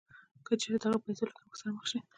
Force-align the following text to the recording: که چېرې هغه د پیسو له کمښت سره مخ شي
که 0.47 0.53
چېرې 0.61 0.77
هغه 0.83 0.89
د 0.93 1.03
پیسو 1.05 1.23
له 1.27 1.33
کمښت 1.37 1.57
سره 1.59 1.69
مخ 1.75 1.85
شي 1.91 1.99